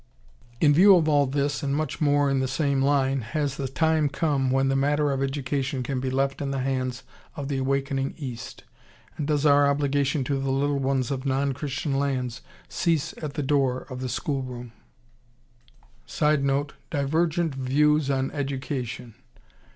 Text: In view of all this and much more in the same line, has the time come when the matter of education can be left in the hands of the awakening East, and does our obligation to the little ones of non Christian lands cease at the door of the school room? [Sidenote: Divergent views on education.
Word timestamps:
In 0.59 0.73
view 0.73 0.95
of 0.95 1.07
all 1.07 1.27
this 1.27 1.61
and 1.61 1.75
much 1.75 2.01
more 2.01 2.31
in 2.31 2.39
the 2.39 2.47
same 2.47 2.81
line, 2.81 3.21
has 3.21 3.55
the 3.57 3.67
time 3.67 4.09
come 4.09 4.49
when 4.49 4.67
the 4.67 4.75
matter 4.75 5.11
of 5.11 5.21
education 5.21 5.83
can 5.83 5.99
be 5.99 6.09
left 6.09 6.41
in 6.41 6.49
the 6.49 6.61
hands 6.61 7.03
of 7.35 7.49
the 7.49 7.59
awakening 7.59 8.15
East, 8.17 8.63
and 9.15 9.27
does 9.27 9.45
our 9.45 9.67
obligation 9.69 10.23
to 10.23 10.39
the 10.39 10.49
little 10.49 10.79
ones 10.79 11.11
of 11.11 11.23
non 11.23 11.53
Christian 11.53 11.99
lands 11.99 12.41
cease 12.67 13.13
at 13.21 13.35
the 13.35 13.43
door 13.43 13.81
of 13.91 14.01
the 14.01 14.09
school 14.09 14.41
room? 14.41 14.71
[Sidenote: 16.07 16.73
Divergent 16.89 17.53
views 17.53 18.09
on 18.09 18.31
education. 18.31 19.13